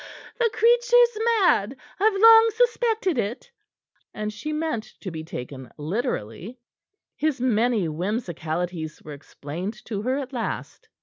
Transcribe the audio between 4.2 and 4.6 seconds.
she